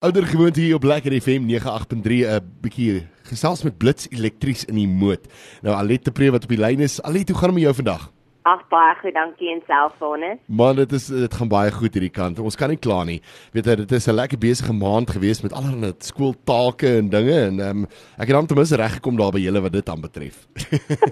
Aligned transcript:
Ouder 0.00 0.26
gewoonte 0.26 0.60
hier 0.60 0.74
op 0.74 0.82
Lekker 0.82 1.12
FM 1.20 1.42
98.3 1.44 2.24
'n 2.24 2.40
bietjie 2.60 3.06
gesels 3.22 3.62
met 3.62 3.76
Blits 3.78 4.06
Elektries 4.08 4.64
in 4.64 4.74
die 4.74 4.88
moed. 4.88 5.26
Nou 5.60 5.76
Alet 5.76 6.04
te 6.04 6.10
Pre 6.10 6.30
wat 6.30 6.42
op 6.42 6.48
die 6.48 6.58
lyn 6.58 6.80
is. 6.80 7.02
Alet, 7.02 7.28
hoe 7.28 7.36
gaan 7.36 7.48
dit 7.48 7.54
met 7.54 7.62
jou 7.62 7.74
vandag? 7.74 8.12
Ag 8.48 8.62
baie 8.72 8.94
goed, 8.96 9.12
dankie 9.12 9.50
en 9.52 9.58
selfone. 9.68 10.30
Man, 10.48 10.78
dit 10.78 10.92
is 10.96 11.10
dit 11.12 11.34
gaan 11.36 11.48
baie 11.52 11.72
goed 11.76 11.92
hierdie 11.92 12.12
kant. 12.12 12.38
Ons 12.40 12.56
kan 12.56 12.70
nie 12.72 12.78
kla 12.80 13.02
nie. 13.04 13.18
Weet 13.52 13.66
jy, 13.68 13.74
dit 13.82 13.90
is 13.92 14.08
'n 14.08 14.16
lekker 14.16 14.38
besige 14.40 14.72
maand 14.72 15.10
gewees 15.12 15.42
met 15.42 15.52
allerlei 15.52 15.92
skooltake 15.98 16.88
en 16.98 17.10
dinge 17.12 17.36
en 17.36 17.60
ehm 17.60 17.82
um, 17.84 17.86
ek 18.16 18.28
het 18.28 18.36
dan 18.36 18.46
ten 18.46 18.56
minste 18.56 18.76
reg 18.80 18.94
gekom 18.96 19.16
daar 19.16 19.32
by 19.32 19.40
julle 19.44 19.60
wat 19.60 19.72
dit 19.72 19.88
aanbetref. 19.88 20.46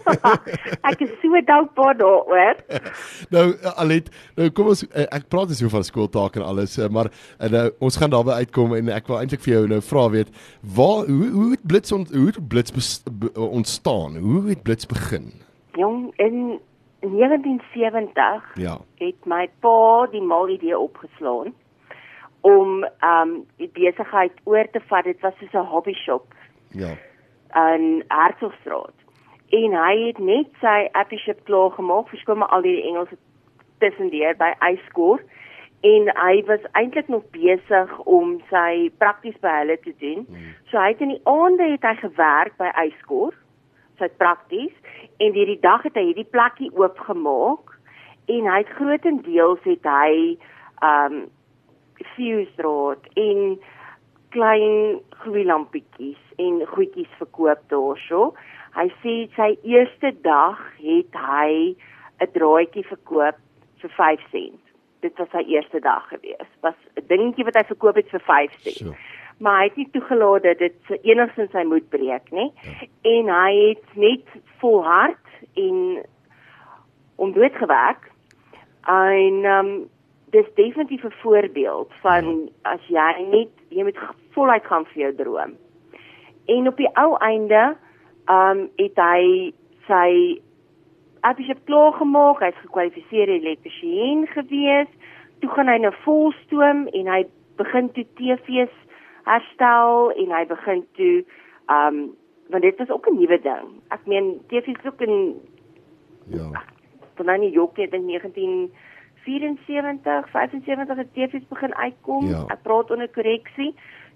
ek 0.90 1.00
is 1.04 1.12
so 1.20 1.40
dankbaar 1.44 1.98
daaroor. 1.98 2.56
nou 3.34 3.46
Alet, 3.76 4.08
nou 4.36 4.48
kom 4.50 4.68
ons 4.72 4.86
eh, 4.88 5.04
ek 5.12 5.28
praat 5.28 5.48
dus 5.48 5.60
oor 5.62 5.84
skooltake 5.84 6.40
en 6.40 6.46
alles, 6.46 6.78
eh, 6.78 6.88
maar 6.88 7.12
en, 7.38 7.50
nou 7.52 7.70
ons 7.78 7.96
gaan 7.96 8.10
daarby 8.10 8.40
uitkom 8.40 8.72
en 8.74 8.88
ek 8.88 9.06
wil 9.06 9.20
eintlik 9.20 9.44
vir 9.44 9.52
jou 9.52 9.66
nou 9.68 9.80
vra 9.80 10.08
weet, 10.08 10.32
waar 10.62 11.04
hoe 11.04 11.28
hoe 11.28 11.50
het 11.50 11.66
blits 11.66 11.92
ont, 11.92 12.08
hoe 12.08 12.26
het 12.32 12.48
blits 12.48 12.72
ontstaan? 13.36 14.16
Hoe 14.16 14.48
het 14.48 14.62
blits 14.62 14.86
begin? 14.86 15.32
Jong, 15.76 16.08
in 16.16 16.58
In 17.00 17.16
1970 17.16 18.54
ja. 18.54 18.78
het 18.94 19.24
my 19.24 19.48
pa 19.60 20.06
die 20.10 20.22
mal 20.22 20.48
idee 20.48 20.78
opgeslaan 20.78 21.54
om 22.40 22.86
um 23.00 23.46
die 23.56 23.70
besigheid 23.72 24.32
oor 24.44 24.66
te 24.70 24.80
vat. 24.90 25.04
Dit 25.04 25.20
was 25.20 25.34
soos 25.38 25.52
'n 25.52 25.70
hobby 25.70 25.92
shop. 25.92 26.34
Ja. 26.68 26.96
In 27.54 28.04
Hertzogstraat. 28.08 28.96
En 29.48 29.72
hy 29.72 30.06
het 30.06 30.18
net 30.18 30.48
sy 30.60 30.88
appie 30.92 31.18
shop 31.18 31.44
klaar 31.44 31.70
gemaak, 31.70 32.08
verskoon 32.08 32.38
maar 32.38 32.48
al 32.48 32.62
die 32.62 32.82
Engelse 32.82 33.16
tussendeur 33.78 34.36
by 34.36 34.52
Yscore 34.72 35.22
en 35.80 36.10
hy 36.14 36.42
was 36.46 36.64
eintlik 36.72 37.08
nog 37.08 37.22
besig 37.30 37.98
om 37.98 38.40
sy 38.50 38.90
prakties 38.98 39.38
by 39.40 39.52
hulle 39.60 39.78
te 39.84 39.94
doen. 39.98 40.24
Hmm. 40.28 40.54
So 40.70 40.78
hy 40.78 40.88
het 40.88 41.00
in 41.00 41.14
die 41.14 41.26
aande 41.30 41.70
het 41.70 41.82
hy 41.86 41.94
gewerk 41.94 42.56
by 42.58 42.72
Yscore 42.82 43.36
sy 43.98 44.08
prakties 44.18 44.74
en 45.18 45.34
hierdie 45.34 45.60
dag 45.60 45.82
het 45.86 45.96
hy 45.98 46.04
hierdie 46.10 46.28
plekkie 46.30 46.70
oopgemaak 46.78 47.74
en 48.28 48.46
hy 48.50 48.60
het 48.62 48.76
grootendeels 48.78 49.64
het 49.66 49.88
hy 49.88 50.38
um 50.84 51.26
fuse 52.14 52.62
rod 52.62 53.06
en 53.18 53.58
klein 54.34 55.00
gloeilampietjies 55.24 56.20
en 56.38 56.60
goedjies 56.70 57.10
verkoop 57.18 57.64
daarso. 57.72 58.32
Hy 58.76 58.86
sê 59.02 59.14
sy 59.34 59.50
eerste 59.66 60.12
dag 60.22 60.60
het 60.78 61.18
hy 61.18 61.74
'n 62.22 62.32
draadjie 62.34 62.84
verkoop 62.86 63.38
vir 63.80 63.90
5 63.96 64.20
sent. 64.30 64.62
Dit 65.00 65.18
was 65.18 65.30
sy 65.30 65.42
eerste 65.46 65.80
dag 65.80 66.08
gewees. 66.08 66.50
Was 66.62 66.74
'n 66.96 67.06
dingetjie 67.06 67.44
wat 67.44 67.56
hy 67.56 67.64
verkoop 67.64 67.96
het 67.96 68.10
vir 68.10 68.20
5 68.20 68.52
sent. 68.60 68.76
So 68.76 68.94
maar 69.38 69.60
hy 69.60 69.68
het 69.68 69.76
nie 69.76 69.88
toegelaat 69.92 70.42
dat 70.42 70.58
dit 70.58 70.98
enigstens 71.02 71.50
sy 71.54 71.62
moed 71.66 71.88
breek 71.88 72.30
nie. 72.30 72.50
Ja. 72.62 72.88
En 73.10 73.30
hy 73.32 73.52
het 73.68 73.94
net 73.94 74.26
volhard 74.62 75.42
en 75.54 75.78
om 77.16 77.32
dood 77.32 77.54
gewerk. 77.54 78.10
En 78.88 79.44
um, 79.44 79.70
dis 80.30 80.54
definitief 80.54 81.04
'n 81.04 81.20
voorbeeld 81.22 81.92
van 82.00 82.24
ja. 82.24 82.72
as 82.74 82.82
jy 82.86 83.26
net 83.30 83.48
jy 83.68 83.82
moet 83.82 83.98
voluit 84.30 84.64
gaan 84.66 84.86
vir 84.86 85.02
jou 85.02 85.14
droom. 85.14 85.56
En 86.46 86.68
op 86.68 86.76
die 86.76 86.90
ou 86.96 87.16
einde 87.16 87.76
um, 88.26 88.68
het 88.76 88.96
hy 88.96 89.52
sy 89.86 90.40
appie 91.20 91.54
klaar 91.64 91.92
gemaak, 91.92 92.40
hy's 92.40 92.60
gekwalifiseerde 92.62 93.32
elektriesien 93.40 94.26
gewees. 94.26 94.88
Toe 95.40 95.50
gaan 95.50 95.68
hy 95.68 95.78
na 95.78 95.90
volstoom 96.04 96.86
en 96.86 97.06
hy 97.06 97.24
begin 97.56 97.92
toe 97.92 98.06
TV's 98.14 98.74
herstel 99.28 100.12
en 100.16 100.32
hy 100.36 100.44
begin 100.48 100.86
toe 100.98 101.16
um 101.72 101.96
want 102.48 102.64
dit 102.64 102.78
was 102.80 102.90
ook 102.90 103.08
'n 103.08 103.18
nuwe 103.18 103.40
ding. 103.40 103.66
Ek 103.88 104.06
meen 104.06 104.40
TV 104.48 104.66
is 104.66 104.86
ook 104.86 105.00
'n 105.00 105.34
ja. 106.28 106.62
Van 107.14 107.26
dan 107.26 107.40
die 107.40 107.50
jok 107.50 107.76
het 107.76 107.92
in 107.92 108.06
1974, 108.06 110.30
75 110.30 110.96
het 110.96 111.14
TV's 111.14 111.48
begin 111.48 111.74
uitkom. 111.74 112.26
Ja. 112.26 112.44
Ek 112.46 112.62
praat 112.62 112.90
onder 112.90 113.08
korreksie. 113.08 113.74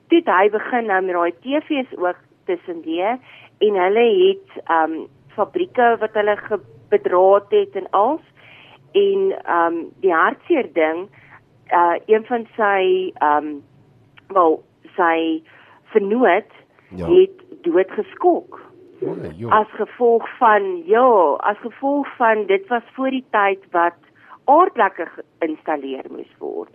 Toe 0.09 0.23
hy 0.25 0.51
begin 0.51 0.87
nou 0.87 1.03
met 1.03 1.15
daai 1.15 1.35
TV's 1.41 1.97
ook 1.97 2.17
tussendeur 2.45 3.19
en 3.59 3.75
hulle 3.75 4.29
het 4.29 4.63
um 4.71 5.07
fabrieke 5.35 5.97
wat 6.01 6.13
hulle 6.13 6.39
bedraad 6.89 7.51
het 7.51 7.77
en 7.77 7.91
als 7.91 8.21
en 8.93 9.35
um 9.57 9.93
die 10.01 10.13
hartseer 10.13 10.73
ding 10.73 11.09
uh 11.73 11.95
een 12.07 12.25
van 12.25 12.47
sy 12.57 13.13
um 13.23 13.65
wel 14.29 14.63
sy 14.97 15.43
vernoot 15.93 16.53
ja. 16.97 17.09
het 17.09 17.65
dood 17.67 17.91
geskok. 17.91 18.61
Ja, 19.37 19.49
as 19.51 19.71
gevolg 19.75 20.29
van 20.39 20.83
ja, 20.87 21.09
as 21.43 21.59
gevolg 21.59 22.07
van 22.17 22.47
dit 22.47 22.67
was 22.71 22.83
voor 22.95 23.11
die 23.11 23.25
tyd 23.35 23.65
wat 23.75 23.99
aardlekke 24.45 25.09
geïnstalleer 25.17 26.07
moes 26.11 26.31
word. 26.39 26.71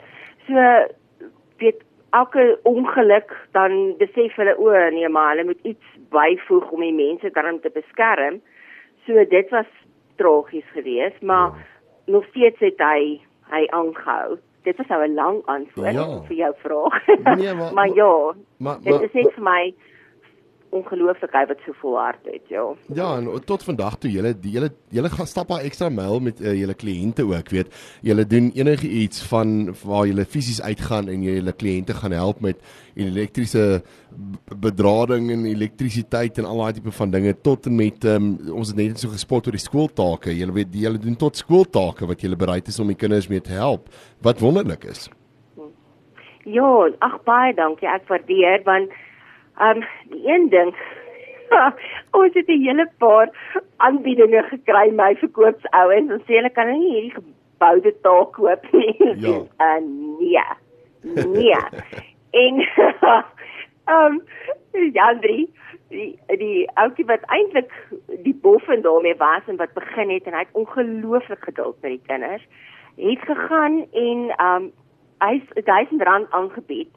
So 0.48 0.66
weet 1.58 1.84
elke 2.10 2.60
ongeluk 2.64 3.32
dan 3.56 3.96
besef 3.98 4.36
hulle 4.36 4.58
o 4.60 4.74
nee 4.92 5.10
maar 5.10 5.36
hulle 5.36 5.48
moet 5.54 5.64
iets 5.64 5.96
byvoeg 6.12 6.72
om 6.72 6.84
die 6.84 6.96
mense 6.96 7.32
daarin 7.32 7.62
te 7.64 7.72
beskerm. 7.74 8.42
So 9.06 9.24
dit 9.30 9.50
was 9.56 9.72
tragies 10.20 10.68
geweest, 10.76 11.22
maar 11.22 11.56
ja. 11.56 12.12
nog 12.12 12.26
steeds 12.32 12.60
het 12.60 12.84
hy 12.84 13.22
hy 13.48 13.64
aangehou 13.72 14.36
dit 14.68 14.78
was 14.78 14.88
nou 14.88 15.02
'n 15.08 15.14
lang 15.14 15.46
antwoord 15.46 15.94
ja. 15.94 16.22
vir 16.28 16.36
jou 16.36 16.54
vraag. 16.58 17.06
Nee, 17.38 17.54
maar, 17.60 17.74
maar 17.74 17.90
ja, 17.94 18.34
maar, 18.58 18.78
dit 18.82 19.02
is 19.02 19.14
net 19.14 19.34
vir 19.34 19.44
my 19.44 19.74
ongelooflik 20.76 21.34
hy 21.36 21.44
wat 21.50 21.62
so 21.66 21.76
volhard 21.82 22.26
het, 22.28 22.44
ja. 22.52 22.64
Ja, 22.94 23.08
en 23.18 23.30
tot 23.48 23.64
vandag 23.64 23.98
toe 24.02 24.12
julle 24.12 24.34
julle 24.42 24.70
julle 24.94 25.10
gaan 25.14 25.30
stap 25.30 25.52
daar 25.52 25.66
ekstra 25.68 25.90
myl 25.94 26.20
met 26.24 26.42
uh, 26.42 26.54
julle 26.58 26.76
kliënte 26.76 27.26
ook, 27.28 27.52
weet. 27.56 27.72
Julle 28.06 28.26
doen 28.28 28.52
enige 28.56 28.88
iets 28.88 29.24
van 29.32 29.74
waar 29.84 30.08
julle 30.10 30.26
fisies 30.26 30.62
uitgaan 30.62 31.10
en 31.14 31.24
julle 31.24 31.54
kliënte 31.54 31.96
gaan 31.98 32.16
help 32.18 32.42
met 32.44 32.62
elektriese 32.98 33.82
bedrading 34.60 35.32
en 35.32 35.46
elektrisiteit 35.46 36.38
en 36.38 36.50
al 36.50 36.64
daai 36.64 36.80
tipe 36.80 36.92
van 37.00 37.12
dinge 37.14 37.36
tot 37.46 37.70
en 37.70 37.76
met 37.78 38.08
um, 38.10 38.32
ons 38.52 38.74
het 38.74 38.80
net 38.80 39.00
so 39.00 39.14
gespot 39.14 39.48
oor 39.48 39.58
die 39.58 39.64
skooltake. 39.64 40.36
Julle 40.36 40.56
weet 40.58 40.76
julle 40.76 41.02
doen 41.02 41.16
tot 41.16 41.38
skooltake 41.38 42.10
wat 42.10 42.26
julle 42.26 42.40
bereid 42.40 42.68
is 42.68 42.80
om 42.84 42.92
die 42.92 43.00
kinders 43.00 43.30
mee 43.32 43.44
te 43.44 43.56
help. 43.56 43.92
Wat 44.26 44.42
wonderlik 44.44 44.88
is. 44.90 45.08
Ja, 46.48 46.88
ag 47.04 47.20
baie 47.28 47.52
dankie. 47.56 47.90
Ek 47.92 48.08
waardeer 48.08 48.64
want 48.64 48.94
Um 49.60 49.84
die 50.10 50.28
een 50.28 50.50
ding 50.50 50.76
ons 52.20 52.34
het 52.34 52.48
'n 52.48 52.62
hele 52.62 52.90
paar 52.98 53.30
aanbiedinge 53.78 54.44
gekry 54.44 54.92
my 54.92 55.16
verkoopsouens 55.16 56.12
en 56.12 56.22
sê 56.28 56.34
hulle 56.40 56.50
kan 56.50 56.72
nie 56.72 56.92
hierdie 56.92 57.14
geboude 57.14 57.94
taak 58.02 58.32
koop 58.32 58.72
nie. 58.72 58.96
Ja. 59.18 59.38
Uh, 59.60 59.80
nee. 60.20 60.44
Nee. 61.26 61.56
en 62.44 62.54
um 63.98 64.22
Jandri 64.94 65.50
die 65.90 66.20
die 66.28 66.68
ouetjie 66.74 67.06
wat 67.06 67.24
eintlik 67.32 67.72
die 68.24 68.36
boffen 68.36 68.82
daarmee 68.82 69.16
was 69.16 69.48
en 69.48 69.58
wat 69.58 69.74
begin 69.74 70.10
het 70.10 70.24
en 70.28 70.34
hy 70.34 70.40
het 70.40 70.60
ongelooflik 70.62 71.44
geduld 71.44 71.82
met 71.82 71.92
die 71.92 72.04
kinders 72.06 72.44
het 72.96 73.24
gegaan 73.30 73.86
en 73.92 74.20
um 74.50 74.72
hy 75.24 75.42
1000 75.54 76.02
rand 76.02 76.32
aangebied 76.32 76.92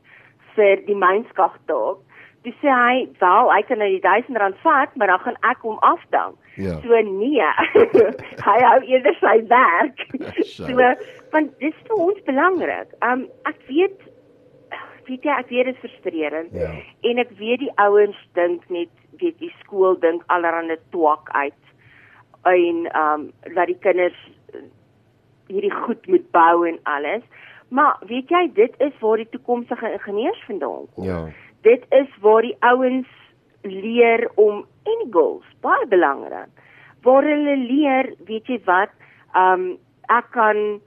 vir 0.55 0.83
die 0.87 0.97
mynskagtaak 0.97 2.03
Dis 2.43 2.55
sê 2.63 2.73
hy, 2.73 3.09
"Wel, 3.21 3.53
hy 3.53 3.63
kan 3.63 3.79
nou 3.79 3.89
die 3.89 4.01
1000 4.01 4.37
rand 4.37 4.57
vat, 4.63 4.97
maar 4.97 5.07
dan 5.07 5.19
gaan 5.19 5.37
ek 5.41 5.59
hom 5.61 5.79
afdank." 5.79 6.37
Ja. 6.57 6.81
So 6.81 7.01
nee. 7.01 7.43
hy 8.49 8.59
hou 8.65 8.81
eerder 8.81 9.15
sy 9.21 9.47
werk. 9.49 10.07
so 10.57 10.77
want 11.33 11.59
dis 11.59 11.77
vir 11.89 11.97
ons 11.97 12.23
belangrik. 12.25 12.89
Um 13.05 13.29
ek 13.45 13.61
weet 13.69 13.99
weet 15.07 15.23
jy, 15.23 15.35
ek 15.37 15.49
weet 15.51 15.67
dit 15.67 15.75
is 15.75 15.81
frustrerend. 15.81 16.53
Ja. 16.55 16.71
En 17.03 17.19
ek 17.19 17.31
weet 17.37 17.61
die 17.61 17.73
ouens 17.77 18.17
dink 18.39 18.65
net, 18.71 18.91
weet 19.21 19.39
die 19.39 19.53
skool 19.61 19.99
dink 20.01 20.23
allerhande 20.27 20.79
twak 20.91 21.29
uit. 21.35 21.63
En 22.49 22.89
um 22.97 23.33
dat 23.55 23.67
die 23.67 23.79
kinders 23.85 24.21
hierdie 25.51 25.75
goed 25.75 26.07
moet 26.07 26.31
bou 26.33 26.67
en 26.69 26.79
alles. 26.83 27.23
Maar 27.69 28.01
weet 28.07 28.31
jy, 28.31 28.51
dit 28.55 28.75
is 28.79 28.97
waar 29.01 29.17
die 29.17 29.29
toekomstige 29.29 29.93
ingenieurs 29.93 30.45
vandaan 30.47 30.89
kom. 30.95 31.05
Ja 31.05 31.29
dit 31.67 31.85
is 31.91 32.11
waar 32.25 32.43
die 32.43 32.57
ouens 32.61 33.09
leer 33.63 34.29
om 34.41 34.65
any 34.89 35.07
goals 35.13 35.47
baie 35.61 35.87
belangrik. 35.87 36.49
Waar 37.05 37.25
hulle 37.25 37.57
leer, 37.57 38.15
weet 38.29 38.49
jy 38.49 38.61
wat, 38.69 38.93
um 39.37 39.77
ek 40.11 40.31
kan 40.35 40.81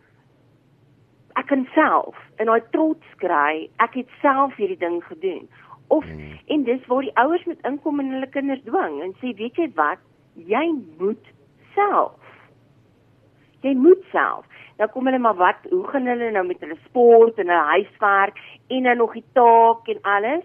ek 1.40 1.48
kan 1.50 1.68
self 1.74 2.18
en 2.42 2.50
hy 2.52 2.60
trots 2.76 3.20
kry, 3.22 3.70
ek 3.82 3.96
het 4.02 4.18
self 4.22 4.58
hierdie 4.60 4.80
ding 4.82 5.00
gedoen. 5.06 5.48
Of 5.94 6.06
hmm. 6.06 6.40
en 6.54 6.66
dis 6.68 6.86
waar 6.90 7.06
die 7.06 7.16
ouers 7.22 7.46
met 7.50 7.62
inkom 7.68 8.02
en 8.02 8.12
hulle 8.14 8.30
kinders 8.34 8.62
dwing 8.66 9.02
en 9.06 9.16
sê 9.22 9.34
weet 9.38 9.58
jy 9.58 9.70
wat, 9.78 10.02
jy 10.36 10.66
moet 11.00 11.34
self 11.78 12.20
Jy 13.64 13.78
moet 13.80 14.02
self. 14.12 14.48
Nou 14.80 14.90
kom 14.92 15.08
hulle 15.08 15.22
maar 15.24 15.38
wat, 15.40 15.62
hoe 15.72 15.86
gaan 15.88 16.10
hulle 16.10 16.32
nou 16.36 16.44
met 16.48 16.60
hulle 16.66 16.76
sport 16.84 17.38
en 17.40 17.48
hulle 17.48 17.76
huiswerk 17.78 18.42
en 18.76 18.90
dan 18.90 19.00
nog 19.00 19.14
die 19.16 19.24
taak 19.38 19.88
en 19.94 20.02
alles? 20.16 20.44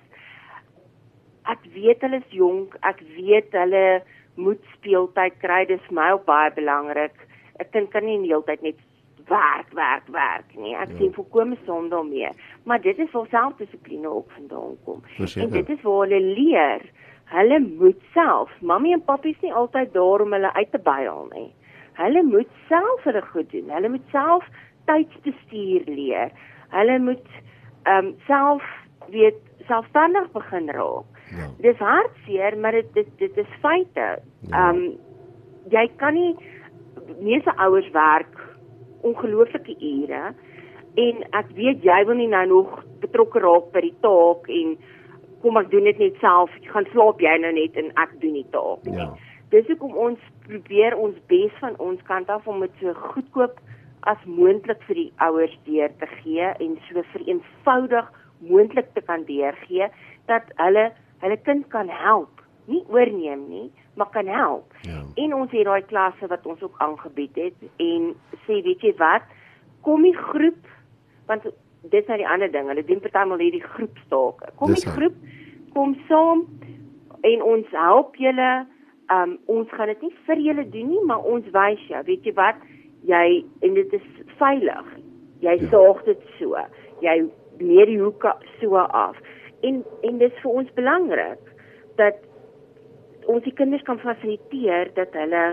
Ek 1.48 1.64
weet 1.74 2.04
hulle 2.04 2.20
is 2.20 2.36
jonk, 2.36 2.76
ek 2.84 3.00
weet 3.16 3.54
hulle 3.56 4.02
moet 4.38 4.60
speeltyd 4.76 5.38
kry, 5.42 5.64
dis 5.66 5.90
my 5.90 6.10
ook 6.14 6.26
baie 6.28 6.52
belangrik. 6.54 7.16
Ek 7.58 7.72
dink 7.74 7.90
kan 7.94 8.06
nie 8.06 8.18
die 8.22 8.30
hele 8.30 8.44
tyd 8.46 8.62
net 8.62 8.78
werk, 9.28 9.72
werk, 9.76 10.06
werk 10.14 10.54
nie. 10.56 10.74
Ek 10.76 10.92
ja. 10.92 11.00
sien 11.00 11.14
volkome 11.16 11.58
sonde 11.64 11.96
daarmee. 11.96 12.30
Maar 12.68 12.80
dit 12.84 12.98
is 12.98 13.10
waar 13.12 13.28
selfdissipline 13.32 14.08
ook 14.08 14.30
vandaan 14.36 14.76
kom. 14.84 15.02
En 15.18 15.50
dit 15.50 15.74
is 15.74 15.82
waar 15.82 16.06
hulle 16.06 16.20
leer. 16.20 16.86
Hulle 17.28 17.58
moet 17.60 18.04
self, 18.14 18.52
mammie 18.64 18.94
en 18.96 19.04
pappie 19.04 19.34
is 19.34 19.42
nie 19.44 19.52
altyd 19.52 19.92
daar 19.92 20.24
om 20.24 20.32
hulle 20.32 20.52
uit 20.54 20.70
te 20.72 20.80
byl 20.80 21.26
nie. 21.34 21.50
Hulle 21.98 22.22
moet 22.24 22.48
self 22.68 23.04
hulle 23.04 23.22
goed 23.32 23.50
doen. 23.52 23.68
Hulle 23.74 23.90
moet 23.92 24.06
self 24.14 24.46
tydsbestuur 24.88 25.84
leer. 25.92 26.32
Hulle 26.72 26.98
moet 26.98 27.28
ehm 27.88 28.06
um, 28.06 28.14
self 28.26 28.64
weet 29.12 29.40
selfstandig 29.68 30.30
begin 30.32 30.70
raak. 30.72 31.17
Ja. 31.36 31.48
Dis 31.60 31.80
hartseer, 31.82 32.58
maar 32.58 32.72
dit 32.72 32.92
dit 32.94 33.08
dit 33.18 33.36
is 33.36 33.58
feite. 33.60 34.06
Ja. 34.48 34.68
Ehm 34.68 34.76
um, 34.76 34.98
jy 35.68 35.88
kan 36.00 36.14
nie 36.14 36.36
meeste 37.20 37.52
ouers 37.56 37.90
werk 37.90 38.38
ongelooflike 39.06 39.74
ure 39.78 40.34
en 40.98 41.24
ek 41.36 41.50
weet 41.54 41.84
jy 41.84 41.98
wil 42.08 42.18
nie 42.18 42.30
nou 42.30 42.44
nog 42.46 42.78
betrokke 43.02 43.42
raak 43.44 43.70
by 43.74 43.82
die 43.84 43.96
taak 44.02 44.48
en 44.48 44.76
kom 45.42 45.58
ek 45.60 45.70
doen 45.70 45.86
dit 45.86 46.00
net 46.02 46.16
self 46.22 46.54
gaan 46.72 46.88
slaap 46.92 47.20
jy 47.22 47.34
nou 47.42 47.52
net 47.54 47.76
en 47.78 47.92
ek 48.02 48.16
doen 48.22 48.38
die 48.40 48.48
taak 48.54 48.86
nie. 48.88 48.98
Ja. 48.98 49.12
Dis 49.52 49.68
hoekom 49.70 49.94
ons 49.96 50.24
probeer 50.48 50.96
ons 50.98 51.16
bes 51.30 51.52
van 51.62 51.76
ons 51.80 52.00
kant 52.08 52.28
af 52.32 52.48
om 52.50 52.64
dit 52.64 52.82
so 52.82 52.94
goedkoop 53.12 53.60
as 54.10 54.20
moontlik 54.26 54.82
vir 54.88 55.02
die 55.02 55.12
ouers 55.24 55.54
deur 55.66 55.92
te 56.00 56.08
gee 56.18 56.50
en 56.64 56.76
so 56.88 57.04
vereenvoudig 57.14 58.10
moontlik 58.50 58.90
te 58.94 59.02
kan 59.04 59.24
deurgee 59.28 59.88
dat 60.30 60.50
hulle 60.60 60.88
hulle 61.22 61.36
kind 61.46 61.68
kan 61.72 61.88
help, 61.88 62.42
nie 62.66 62.82
oorneem 62.92 63.48
nie, 63.48 63.66
maar 63.96 64.10
kan 64.14 64.26
help. 64.26 64.72
Ja. 64.86 65.00
En 65.16 65.34
ons 65.34 65.50
het 65.50 65.64
daai 65.66 65.82
klasse 65.88 66.26
wat 66.30 66.46
ons 66.46 66.62
ook 66.62 66.74
aangebied 66.84 67.34
het 67.36 67.54
en 67.82 68.12
sê 68.46 68.60
weet 68.62 68.80
jy 68.86 68.94
wat, 69.00 69.22
kom 69.82 70.02
die 70.02 70.16
groep 70.16 70.66
want 71.28 71.44
dit 71.44 72.00
is 72.02 72.06
nou 72.08 72.16
die 72.18 72.28
ander 72.28 72.50
ding, 72.52 72.68
hulle 72.68 72.84
doen 72.84 73.00
partymal 73.00 73.38
hierdie 73.38 73.62
groepstake. 73.64 74.52
Kom 74.56 74.72
Dis 74.72 74.84
die 74.84 74.90
groep, 74.94 75.16
kom 75.74 75.94
saam 76.08 76.46
en 77.26 77.42
ons 77.42 77.66
help 77.76 78.16
julle. 78.16 78.66
Um 79.12 79.38
ons 79.46 79.68
gaan 79.76 79.88
dit 79.92 80.02
nie 80.02 80.14
vir 80.26 80.40
julle 80.44 80.64
doen 80.68 80.88
nie, 80.88 81.02
maar 81.08 81.24
ons 81.24 81.44
wys 81.54 81.80
jou, 81.88 82.00
weet 82.04 82.24
jy 82.28 82.32
wat, 82.36 82.56
jy 83.08 83.44
en 83.64 83.74
dit 83.74 83.92
is 83.96 84.08
veilig. 84.40 84.88
Jy 85.40 85.54
Ja. 85.60 85.68
sorg 85.70 86.04
dit 86.04 86.20
so. 86.38 86.56
Jy 87.00 87.28
meer 87.60 87.86
die 87.86 87.98
hoeke 88.00 88.34
so 88.60 88.76
af. 88.76 89.16
En 89.62 89.84
en 90.02 90.18
dit 90.18 90.32
is 90.32 90.40
vir 90.42 90.50
ons 90.50 90.70
belangrik 90.74 91.38
dat 91.96 92.14
ons 93.26 93.44
die 93.44 93.52
kinders 93.52 93.82
kan 93.82 93.98
fasiliteer 93.98 94.92
dat 94.94 95.12
hulle 95.12 95.44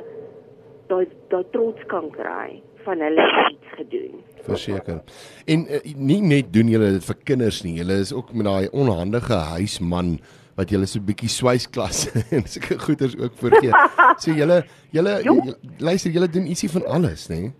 daai 0.88 1.06
daai 1.30 1.44
trots 1.52 1.82
kan 1.92 2.10
kry 2.14 2.62
van 2.86 3.02
hulle 3.02 3.26
iets 3.52 3.72
gedoen. 3.80 4.20
Verseker. 4.46 5.02
En 5.50 5.66
uh, 5.74 5.80
nie 5.98 6.22
net 6.22 6.54
doen 6.54 6.68
julle 6.70 6.92
dit 7.00 7.06
vir 7.06 7.16
kinders 7.24 7.64
nie. 7.66 7.78
Julle 7.80 7.98
is 8.04 8.14
ook 8.14 8.34
met 8.34 8.46
daai 8.46 8.68
onhandige 8.72 9.40
huisman 9.58 10.20
wat 10.56 10.70
julle 10.72 10.86
so 10.88 11.00
'n 11.00 11.06
bietjie 11.10 11.30
swysklasse 11.30 12.12
en 12.36 12.46
sulke 12.48 12.78
goeders 12.80 13.18
ook 13.18 13.34
voorgee. 13.42 13.74
So 14.22 14.32
julle 14.32 14.64
julle- 14.92 15.58
luister, 15.80 16.12
julle 16.12 16.30
doen 16.30 16.46
ietsie 16.48 16.70
van 16.70 16.86
alles, 16.86 17.28
nê? 17.30 17.52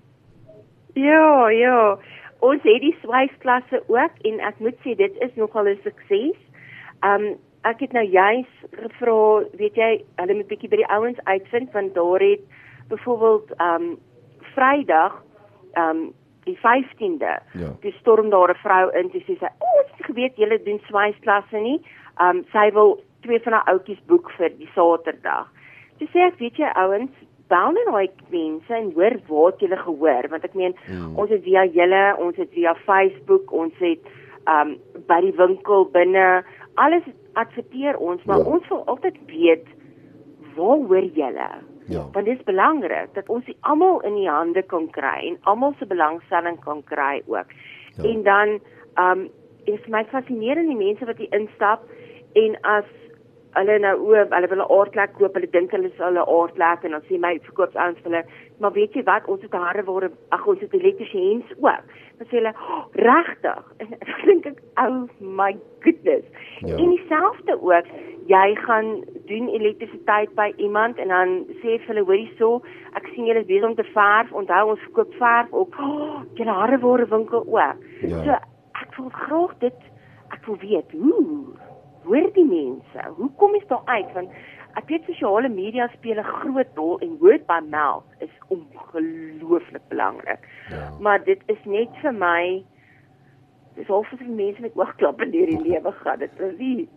Ja, 0.96 1.50
ja. 1.50 1.98
Ons 2.40 2.62
het 2.64 2.82
die 2.82 2.98
swysklasse 3.02 3.84
ook 3.88 4.12
en 4.24 4.40
ek 4.40 4.60
moet 4.60 4.78
sê 4.84 4.96
dit 4.96 5.22
is 5.24 5.36
nogal 5.36 5.68
'n 5.68 5.80
sukses. 5.84 6.38
Um 7.04 7.38
ek 7.64 7.80
het 7.80 7.92
nou 7.94 8.06
juis 8.06 8.52
gevra, 8.72 9.46
weet 9.58 9.76
jy, 9.76 10.04
hulle 10.16 10.34
moet 10.34 10.48
bietjie 10.48 10.70
by 10.70 10.76
die 10.76 10.92
ouens 10.94 11.20
uitvind 11.24 11.72
want 11.74 11.94
daar 11.94 12.20
het 12.20 12.42
byvoorbeeld 12.90 13.54
um 13.62 13.98
Vrydag 14.54 15.24
um 15.74 16.14
die 16.44 16.58
15de. 16.58 17.40
Ja. 17.54 17.72
Toe 17.82 17.92
storm 17.92 18.30
daar 18.30 18.50
'n 18.50 18.62
vrou 18.64 18.92
in 18.92 19.10
toe 19.10 19.22
sê 19.22 19.38
sy, 19.40 19.46
"O, 19.46 19.66
oh, 19.66 19.80
ek 19.80 19.98
het 19.98 20.06
geweet 20.06 20.36
julle 20.36 20.64
doen 20.64 20.80
swysklasse 20.88 21.58
nie." 21.58 21.82
Um 22.20 22.46
sy 22.52 22.72
wil 22.72 23.04
twee 23.22 23.40
van 23.40 23.54
haar 23.54 23.68
ouetjies 23.74 24.06
boek 24.06 24.32
vir 24.32 24.50
die 24.58 24.70
Saterdag. 24.74 25.48
Toe 25.98 26.08
sê 26.08 26.28
ek, 26.28 26.40
weet 26.40 26.58
jy 26.58 26.72
ouens, 26.76 27.12
bel 27.50 27.72
net 27.72 27.86
daai 27.86 28.10
mense 28.32 28.74
en 28.74 28.92
hoor 28.96 29.16
wat 29.28 29.60
julle 29.60 29.78
gehoor 29.78 30.28
want 30.30 30.44
ek 30.44 30.54
meen 30.56 30.76
Mm. 30.90 31.18
ons 31.18 31.30
het 31.30 31.44
via 31.44 31.66
julle, 31.66 32.16
ons 32.20 32.36
het 32.38 32.50
via 32.52 32.74
Facebook, 32.86 33.52
ons 33.52 33.74
het 33.80 34.00
um 34.48 34.76
by 35.08 35.22
die 35.22 35.34
winkel 35.38 35.86
binne 35.92 36.44
alles 36.76 37.04
adverteer 37.34 37.98
ons, 37.98 38.24
maar 38.26 38.38
Ja. 38.38 38.44
ons 38.46 38.68
wil 38.70 38.84
altyd 38.86 39.18
weet 39.28 39.66
waar 40.56 40.78
hoor 40.88 41.04
julle? 41.04 41.50
Ja. 41.88 42.04
Want 42.14 42.26
dit 42.26 42.38
is 42.40 42.44
belangrik 42.46 43.14
dat 43.14 43.30
ons 43.30 43.46
die 43.46 43.58
almal 43.62 44.00
in 44.02 44.16
die 44.16 44.30
hande 44.30 44.62
kan 44.64 44.90
kry 44.90 45.28
en 45.28 45.38
almal 45.44 45.74
se 45.80 45.86
belangstelling 45.86 46.60
kan 46.64 46.84
kry 46.84 47.22
ook. 47.28 47.50
Ja. 47.98 48.04
En 48.04 48.24
dan 48.24 48.60
um 48.98 49.30
is 49.66 49.80
my 49.88 50.04
fascinerend 50.06 50.68
die 50.68 50.78
mense 50.78 51.06
wat 51.06 51.18
hier 51.18 51.34
instap 51.34 51.82
en 52.34 52.58
as 52.62 52.86
hulle 53.56 53.78
nou 53.80 53.94
o, 54.04 54.16
hulle 54.16 54.50
wil 54.52 54.64
'n 54.64 54.72
aardlek 54.78 55.14
koop, 55.18 55.36
hulle 55.38 55.50
dink 55.52 55.72
hulle 55.72 55.92
sal 55.98 56.14
'n 56.14 56.30
aardlek 56.38 56.84
en 56.84 56.92
dan 56.92 57.06
sê 57.10 57.20
my 57.20 57.40
verkoopsouens 57.48 58.00
vir 58.04 58.12
hulle, 58.12 58.24
maar 58.60 58.72
weet 58.72 58.94
jy 58.94 59.04
wat, 59.04 59.28
ons 59.28 59.42
het 59.42 59.52
harreware, 59.52 60.12
ag 60.32 60.48
ons 60.48 60.60
het 60.60 60.74
elektriese 60.74 61.18
hens 61.18 61.50
ook. 61.58 61.84
Dan 62.18 62.28
sê 62.28 62.36
hulle, 62.40 62.54
oh, 62.54 62.86
regtig? 62.94 63.64
En 63.82 63.88
dan 63.90 64.26
dink 64.26 64.46
ek, 64.46 64.60
oh 64.78 65.08
my 65.20 65.58
goodness. 65.80 66.26
Ja. 66.60 66.78
En 66.78 66.90
dieselfde 66.90 67.62
ook, 67.62 67.86
jy 68.28 68.56
gaan 68.56 69.04
doen 69.26 69.48
elektrisiteit 69.50 70.34
by 70.36 70.54
iemand 70.58 70.98
en 70.98 71.08
dan 71.08 71.46
sê 71.62 71.78
vir 71.80 71.88
hulle, 71.94 72.06
hoorie 72.06 72.32
so, 72.38 72.62
ek 72.94 73.08
sien 73.14 73.26
julle 73.26 73.40
is 73.40 73.48
besig 73.48 73.70
om 73.70 73.76
te 73.76 73.88
verf, 73.94 74.32
onthou 74.32 74.70
ons 74.70 74.86
verkoop 74.88 75.14
verf 75.20 75.52
ook. 75.52 75.76
Oh, 75.80 76.22
julle 76.34 76.52
harreware 76.52 77.08
winkel 77.08 77.46
ook. 77.46 77.86
Ja. 78.02 78.24
So 78.24 78.40
ek 78.82 78.98
wil 78.98 79.10
graag 79.10 79.54
dit 79.60 79.80
ek 80.34 80.46
wil 80.46 80.58
weet 80.60 80.92
hoe 80.92 81.56
hoor 82.06 82.30
die 82.34 82.46
mense? 82.46 83.08
Hoe 83.18 83.30
kom 83.42 83.56
jy 83.58 83.64
daar 83.68 83.86
uit? 83.86 84.14
Want 84.14 84.30
ek 84.80 84.90
weet 84.92 85.08
sosiale 85.08 85.50
media 85.50 85.88
speel 85.94 86.20
'n 86.20 86.32
groot 86.42 86.72
rol 86.76 87.00
en 87.00 87.18
word 87.20 87.46
by 87.48 87.60
mouth 87.70 88.08
is 88.20 88.34
ongelooflik 88.48 89.86
belangrik. 89.90 90.48
Ja. 90.70 90.90
maar 91.00 91.24
dit 91.24 91.42
is 91.46 91.62
net 91.66 91.90
vir 92.02 92.14
my 92.14 92.64
dis 93.76 93.88
half 93.88 94.08
vir 94.10 94.28
mense 94.28 94.62
met 94.62 94.76
oogklappe 94.76 95.30
deur 95.32 95.48
die 95.48 95.64
lewe 95.70 95.92
gaan. 95.92 96.20
Dit 96.20 96.40
is 96.40 96.58
nie 96.58 96.90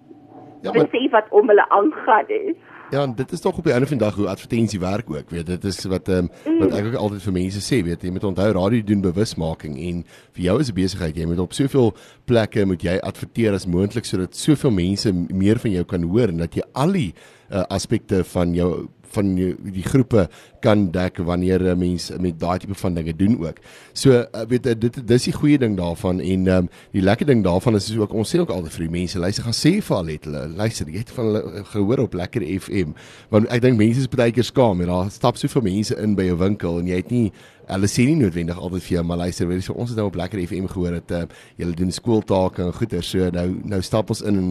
Ja, 0.60 0.70
ja, 0.70 0.72
maar 0.72 0.88
besef 0.90 1.10
wat 1.10 1.26
om 1.30 1.48
hulle 1.48 1.68
aangaan 1.68 2.28
is 2.28 2.56
Ja, 2.90 3.02
en 3.02 3.12
dit 3.14 3.32
is 3.32 3.40
tog 3.40 3.58
op 3.58 3.64
die 3.64 3.72
einde 3.72 3.86
van 3.86 3.98
die 3.98 4.06
dag 4.06 4.14
hoe 4.14 4.28
advertensie 4.28 4.78
werk 4.80 5.10
ook, 5.10 5.30
weet 5.30 5.46
dit 5.46 5.64
is 5.64 5.84
wat 5.84 6.08
ehm 6.08 6.28
um, 6.46 6.58
wat 6.58 6.72
ek 6.72 6.86
ook 6.86 6.94
altyd 6.94 7.22
vir 7.26 7.34
mense 7.36 7.60
sê, 7.60 7.82
weet 7.84 8.02
jy 8.02 8.12
moet 8.14 8.24
onthou 8.24 8.46
radio 8.56 8.84
doen 8.90 9.02
bewusmaking 9.04 9.74
en 9.76 9.98
vir 10.36 10.42
jou 10.46 10.54
is 10.60 10.70
'n 10.70 10.74
besigheid, 10.74 11.16
jy 11.16 11.26
moet 11.28 11.38
op 11.38 11.52
soveel 11.52 11.92
plekke 12.24 12.64
moet 12.64 12.82
jy 12.82 12.96
adverteer 12.96 13.52
as 13.52 13.66
moontlik 13.66 14.08
sodat 14.08 14.36
soveel 14.36 14.70
mense 14.70 15.12
meer 15.12 15.58
van 15.58 15.70
jou 15.70 15.84
kan 15.84 16.02
hoor 16.02 16.28
en 16.28 16.38
dat 16.38 16.54
jy 16.54 16.62
al 16.72 16.92
die 16.92 17.12
uh, 17.50 17.62
aspekte 17.68 18.24
van 18.24 18.54
jou 18.54 18.88
van 19.14 19.36
jou, 19.36 19.54
die 19.74 19.84
groepe 19.84 20.28
kan 20.60 20.90
dek 20.90 21.18
wanneer 21.22 21.62
'n 21.62 21.78
mens 21.78 22.10
met 22.18 22.38
daai 22.40 22.58
tipe 22.58 22.74
van 22.74 22.94
dinge 22.94 23.16
doen 23.16 23.38
ook. 23.46 23.58
So 23.92 24.10
uh, 24.10 24.44
weet 24.48 24.64
jy 24.66 24.74
dit 24.78 25.06
dis 25.06 25.24
die 25.24 25.32
goeie 25.32 25.58
ding 25.58 25.76
daarvan 25.76 26.20
en 26.20 26.46
um, 26.46 26.68
die 26.92 27.02
lekker 27.02 27.26
ding 27.26 27.44
daarvan 27.44 27.74
is, 27.74 27.90
is 27.90 27.96
ook 27.96 28.12
ons 28.12 28.34
sê 28.34 28.40
ook 28.40 28.50
altyd 28.50 28.72
vir 28.72 28.86
die 28.88 28.98
mense, 28.98 29.18
luister 29.18 29.44
gaan 29.44 29.58
sê 29.58 29.82
vir 29.82 29.96
al 29.96 30.06
het 30.06 30.24
hulle 30.24 30.48
luister, 30.48 30.88
jy 30.88 30.98
het 30.98 31.10
van 31.10 31.24
hulle 31.24 31.64
gehoor 31.64 31.98
op 31.98 32.14
lekker 32.14 32.42
FM. 32.60 32.94
Want 33.30 33.48
ek 33.48 33.62
dink 33.62 33.78
mense 33.78 34.00
is 34.00 34.08
baie 34.08 34.32
keer 34.32 34.44
skaam 34.44 34.80
en 34.80 34.86
daar 34.86 35.10
stap 35.10 35.36
soveel 35.36 35.62
mense 35.62 35.94
in 35.96 36.14
by 36.14 36.30
'n 36.30 36.38
winkel 36.38 36.78
en 36.78 36.86
jy 36.86 36.96
het 36.96 37.10
nie 37.10 37.32
hulle 37.68 37.88
sê 37.90 38.04
nie 38.08 38.16
noodwendig 38.18 38.58
altyd 38.58 38.84
vir 38.86 38.94
jou 38.96 39.04
maar 39.08 39.20
luister, 39.22 39.48
weet 39.48 39.60
jy, 39.60 39.66
so 39.68 39.76
ons 39.78 39.92
het 39.92 39.98
nou 40.00 40.06
op 40.08 40.18
lekker 40.18 40.40
FM 40.44 40.68
gehoor 40.72 40.96
dat 40.98 41.14
uh, 41.16 41.22
julle 41.60 41.76
doen 41.78 41.92
skooltake 41.94 42.64
en 42.64 42.72
goeie 42.76 43.02
so 43.04 43.28
nou 43.34 43.46
nou 43.74 43.80
stap 43.84 44.12
ons 44.14 44.22
in 44.28 44.40
en 44.40 44.50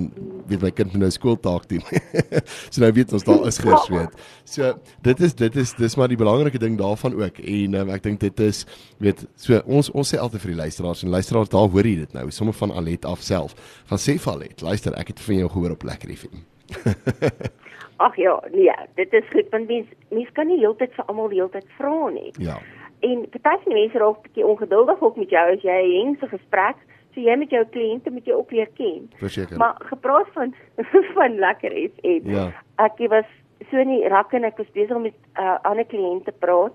weet 0.49 0.63
my 0.63 0.71
kind 0.75 0.93
moet 0.93 1.05
nou 1.05 1.11
skooltaak 1.13 1.67
doen. 1.71 1.83
so 2.71 2.83
nou 2.83 2.91
weet 2.95 3.13
ons 3.17 3.27
daar 3.27 3.45
is 3.49 3.59
gers 3.63 3.89
weet. 3.93 4.17
So 4.47 4.73
dit 5.07 5.25
is 5.27 5.37
dit 5.37 5.59
is 5.63 5.73
dis 5.79 5.97
maar 5.99 6.11
die 6.11 6.19
belangrike 6.19 6.61
ding 6.61 6.77
daarvan 6.79 7.17
ook 7.17 7.41
en 7.43 7.79
um, 7.81 7.93
ek 7.95 8.05
dink 8.07 8.21
dit 8.23 8.43
is 8.47 8.63
weet 9.03 9.25
so 9.39 9.61
ons 9.65 9.91
ons 9.93 10.13
sê 10.13 10.21
altyd 10.21 10.45
vir 10.45 10.55
die 10.55 10.61
luisteraars 10.63 11.05
en 11.05 11.13
luisteraars 11.13 11.53
daar 11.53 11.69
hoor 11.73 11.89
jy 11.89 12.01
dit 12.05 12.17
nou 12.17 12.29
sommer 12.31 12.57
van 12.57 12.75
Alet 12.77 13.05
af 13.05 13.25
self 13.25 13.57
gaan 13.89 14.01
sê 14.01 14.17
vir 14.21 14.33
Alet 14.37 14.65
luister 14.65 14.97
ek 14.99 15.15
het 15.15 15.23
van 15.27 15.41
jou 15.43 15.53
gehoor 15.55 15.77
op 15.77 15.87
lekker 15.89 16.13
FM. 16.15 16.45
ag 17.97 18.15
ja 18.15 18.43
nee 18.53 18.73
dit 18.95 19.13
is 19.13 19.29
goed 19.31 19.49
want 19.49 19.67
mens 19.67 19.87
mens 20.09 20.29
kan 20.33 20.47
nie 20.47 20.59
heeltyd 20.61 20.93
vir 20.93 21.07
almal 21.07 21.31
die 21.31 21.39
hele 21.41 21.53
tyd 21.53 21.69
vra 21.77 22.09
nie 22.13 22.31
Ja. 22.37 22.57
En 22.99 23.25
party 23.29 23.63
van 23.63 23.73
die 23.73 23.81
mense 23.81 23.97
raak 23.97 24.17
'n 24.17 24.21
bietjie 24.21 24.45
ongeduldig 24.45 25.01
ook 25.01 25.17
met 25.17 25.29
jou 25.29 25.45
as 25.53 25.61
jy 25.61 25.81
'n 25.81 26.05
hengse 26.05 26.27
gesprek, 26.27 26.77
so 27.13 27.21
jy 27.21 27.35
met 27.35 27.49
jou 27.49 27.65
kliënte 27.65 28.11
moet 28.11 28.25
jy 28.25 28.33
ook 28.33 28.51
leer 28.51 28.69
ken. 28.75 29.09
Verseker. 29.17 29.57
Maar 29.57 29.75
gepraat 29.79 30.27
van 30.33 30.53
van 31.15 31.35
lekker 31.35 31.71
FM. 31.71 32.29
Ja. 32.29 32.51
Ek 32.75 32.97
was 33.09 33.25
so 33.69 33.77
in 33.77 33.89
die 33.89 34.07
rak 34.07 34.33
en 34.33 34.43
ek 34.43 34.57
was 34.57 34.71
besig 34.71 34.95
om 34.95 35.01
met 35.01 35.13
'n 35.13 35.41
uh, 35.41 35.57
ander 35.61 35.85
kliënte 35.85 36.31
praat 36.39 36.73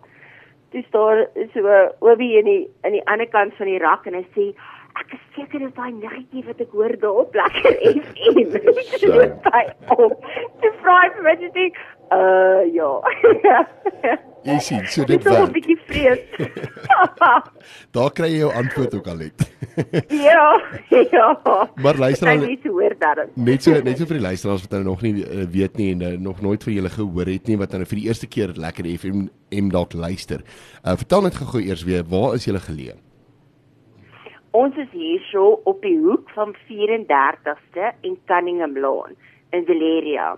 Dis 0.73 0.91
daar 0.91 1.29
so 1.53 1.69
Obi 1.99 2.37
in 2.39 2.45
die 2.45 2.71
in 2.83 2.93
die 2.93 3.07
ander 3.07 3.29
kant 3.29 3.55
van 3.55 3.69
die 3.69 3.79
rak 3.79 4.07
en 4.09 4.15
hy 4.17 4.25
sê 4.33 4.45
ek 5.01 5.15
is 5.17 5.23
seker 5.37 5.63
dis 5.65 5.73
daai 5.77 5.93
niggetjie 5.97 6.45
wat 6.49 6.61
ek 6.61 6.75
hoor 6.77 6.95
daar 7.03 7.23
op 7.25 7.35
lekker 7.35 7.79
FM. 7.93 8.53
So. 9.01 9.23
Sy 9.47 9.63
op. 9.97 10.27
Dis 10.65 10.77
vry 10.85 11.03
vir 11.17 11.27
my 11.29 11.35
sê 11.43 11.67
uh 12.13 12.61
ja. 12.77 12.91
Jy 14.43 14.57
sien, 14.59 14.87
so 14.91 15.05
Dit 15.07 15.23
dit 15.23 15.33
is 15.33 15.39
'n 15.39 15.53
bietjie 15.55 15.77
vrees. 15.87 16.23
Daar 17.97 18.11
kry 18.11 18.27
jy 18.33 18.41
jou 18.43 18.51
antwoord 18.59 18.95
ook 18.99 19.07
al 19.13 19.21
net. 19.23 19.45
ja, 20.27 20.49
ja. 20.91 21.29
Maar 21.77 22.01
luister 22.05 22.27
Sy 22.27 22.33
aan 22.35 22.47
nie 22.47 22.59
te 22.61 22.69
hoor 22.69 22.97
daarin. 22.99 23.31
net 23.35 23.63
so 23.63 23.71
net 23.71 23.99
so 23.99 24.05
vir 24.11 24.19
die 24.19 24.27
luisteraars 24.27 24.67
wat 24.67 24.75
nou 24.77 24.83
nog 24.91 25.03
nie 25.07 25.15
uh, 25.23 25.47
weet 25.47 25.79
nie 25.79 25.93
en 25.93 26.03
uh, 26.03 26.19
nog 26.19 26.43
nooit 26.43 26.65
van 26.65 26.73
julle 26.73 26.91
gehoor 26.91 27.31
het 27.31 27.47
nie 27.47 27.57
wat 27.57 27.73
nou 27.73 27.85
vir 27.85 28.01
die 28.03 28.09
eerste 28.11 28.27
keer 28.27 28.53
lekker 28.57 28.85
FM 28.99 29.29
M 29.55 29.71
dalk 29.71 29.93
luister. 29.93 30.43
Uh, 30.83 30.97
vertel 30.97 31.23
net 31.23 31.39
gou 31.39 31.63
eers 31.63 31.85
weer, 31.85 32.05
waar 32.09 32.35
is 32.35 32.45
julle 32.45 32.61
geleë? 32.61 32.99
Ons 34.53 34.77
is 34.77 34.91
hierso 34.93 35.63
op 35.65 35.79
die 35.81 35.97
hoek 35.97 36.29
van 36.37 36.51
34ste 36.69 37.93
en 38.05 38.17
Cunningham 38.29 38.75
Lane 38.77 39.15
in 39.57 39.65
Valeria. 39.65 40.35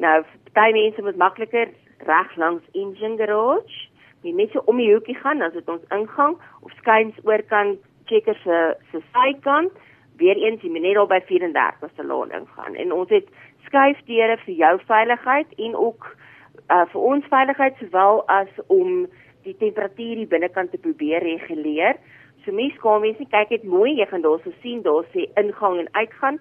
Nou, 0.00 0.14
party 0.56 0.72
mense 0.72 1.02
moet 1.04 1.18
makliker 1.20 1.68
reg 2.08 2.36
langs 2.40 2.64
Engine 2.72 3.18
Garage. 3.20 3.82
Jy 4.24 4.32
net 4.32 4.56
so 4.56 4.64
om 4.64 4.80
die 4.80 4.88
hoekie 4.88 5.18
gaan, 5.20 5.44
is 5.44 5.52
dit 5.52 5.68
ons 5.68 5.84
ingang 5.92 6.38
of 6.64 6.72
skuins 6.80 7.20
oorkant 7.28 7.82
Checker 8.08 8.40
se 8.40 8.62
se 8.92 9.02
sykant. 9.12 9.76
Weereens 10.16 10.64
jy 10.64 10.72
moet 10.72 10.86
net 10.86 10.96
daar 10.96 11.12
by 11.12 11.20
34ste 11.28 12.08
Lane 12.08 12.40
ingaan. 12.40 12.80
En 12.80 12.96
ons 12.96 13.12
het 13.12 13.28
skuifdeure 13.68 14.40
vir 14.46 14.54
jou 14.64 14.74
veiligheid 14.88 15.54
en 15.68 15.76
ook 15.84 16.08
uh, 16.08 16.84
vir 16.96 17.00
ons 17.12 17.28
veiligheid 17.28 17.76
sowel 17.84 18.24
as 18.32 18.60
om 18.72 19.04
die 19.44 19.56
temperatuur 19.60 20.24
hier 20.24 20.32
binnekant 20.32 20.72
te 20.72 20.80
probeer 20.80 21.20
reguleer. 21.20 22.00
So 22.44 22.52
mense 22.52 22.76
kan 22.82 23.00
mens 23.00 23.18
nie 23.18 23.30
kyk 23.32 23.50
net 23.50 23.62
mooi, 23.64 23.94
jy 23.96 24.06
gaan 24.10 24.24
daarso 24.24 24.50
sien 24.60 24.82
daar 24.84 25.06
sê 25.14 25.24
ingang 25.40 25.78
en 25.80 25.88
uitgang. 25.96 26.40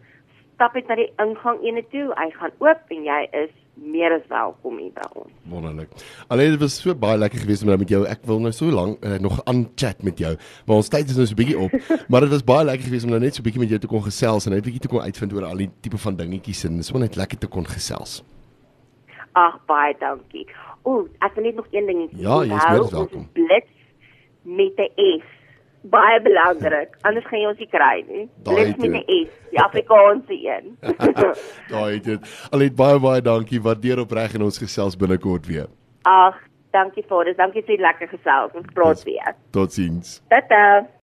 Stap 0.56 0.76
net 0.76 0.90
na 0.92 0.98
die 1.00 1.12
ingang 1.24 1.62
ene 1.64 1.84
toe, 1.94 2.10
hy 2.20 2.26
gaan 2.36 2.52
oop 2.60 2.92
en 2.92 3.06
jy 3.08 3.20
is 3.40 3.54
meer 3.80 4.14
as 4.14 4.26
welkom 4.30 4.78
hier 4.78 4.92
by 4.94 5.06
ons. 5.18 5.32
Wonderlik. 5.50 5.94
Alleen 6.28 6.54
dit 6.54 6.62
was 6.62 6.76
so 6.82 6.94
baie 6.96 7.18
lekker 7.18 7.42
geweest 7.42 7.64
om 7.64 7.72
nou 7.72 7.78
met 7.82 7.94
jou. 7.94 8.02
Ek 8.10 8.22
wil 8.30 8.42
nou 8.44 8.52
so 8.54 8.70
lank 8.70 9.00
uh, 9.02 9.16
nog 9.24 9.40
aan 9.50 9.64
chat 9.80 10.04
met 10.04 10.20
jou. 10.20 10.34
Maar 10.68 10.82
ons 10.84 10.92
tyd 10.94 11.10
is 11.10 11.18
nou 11.18 11.26
so 11.26 11.34
'n 11.34 11.40
bietjie 11.42 11.58
op. 11.58 11.72
maar 12.12 12.28
dit 12.28 12.34
was 12.36 12.44
baie 12.44 12.66
lekker 12.68 12.86
geweest 12.86 13.08
om 13.08 13.16
nou 13.16 13.22
net 13.24 13.36
so 13.36 13.42
'n 13.42 13.48
bietjie 13.48 13.64
met 13.64 13.72
jou 13.74 13.80
te 13.80 13.88
kon 13.88 14.04
gesels 14.04 14.46
en 14.46 14.52
net 14.54 14.62
'n 14.62 14.68
bietjie 14.68 14.84
te 14.84 14.92
kon 14.92 15.02
uitvind 15.02 15.34
oor 15.34 15.46
al 15.48 15.64
die 15.64 15.72
tipe 15.82 15.98
van 15.98 16.16
dingetjies 16.16 16.66
en 16.68 16.84
so 16.84 16.98
net 16.98 17.16
lekker 17.16 17.38
te 17.38 17.48
kon 17.48 17.66
gesels. 17.66 18.24
Ag 19.34 19.58
baie 19.66 19.96
dankie. 20.00 20.46
O, 20.84 21.08
ek 21.20 21.34
wil 21.36 21.44
net 21.44 21.56
nog 21.56 21.68
een 21.72 21.88
ding 21.88 22.10
Ja, 22.12 22.44
jy 22.44 22.54
is 22.54 22.68
meer 22.70 22.84
as 22.84 22.92
welkom. 22.92 23.30
Blits 23.34 23.72
met 24.44 24.78
'n 24.78 24.92
S. 24.98 25.43
Baie 25.84 26.22
belangrik. 26.22 26.96
Anders 27.02 27.25
gaan 27.28 27.40
jy 27.40 27.48
ons 27.48 27.60
nie 27.60 27.68
kry 27.68 28.06
nie. 28.08 28.30
Toe. 28.44 28.56
met 28.56 28.80
'n 28.80 29.04
S, 29.04 29.30
die 29.52 29.60
Afrikaanse 29.60 30.34
een. 30.34 30.78
Daai 31.74 31.94
het 31.94 32.04
dit. 32.04 32.48
Alleen 32.52 32.75
baie 32.75 33.00
baie 33.00 33.22
dankie. 33.22 33.62
Waardeer 33.62 34.00
opreg 34.00 34.34
en 34.34 34.42
ons 34.42 34.58
gesels 34.58 34.96
binnekort 34.96 35.46
weer. 35.46 35.68
Ag, 36.02 36.40
dankie 36.72 37.04
Vader. 37.08 37.36
Dankie 37.36 37.63
vir 37.63 37.75
die 37.75 37.86
lekker 37.86 38.08
gesels. 38.08 38.52
Ons 38.54 38.68
praat 38.74 39.04
weer. 39.04 39.36
Totsiens. 39.52 40.22
Tata. 40.28 40.88